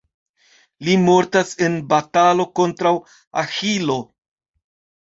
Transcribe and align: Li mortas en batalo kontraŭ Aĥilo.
Li 0.87 0.95
mortas 1.01 1.53
en 1.67 1.77
batalo 1.93 2.49
kontraŭ 2.61 2.95
Aĥilo. 3.45 4.03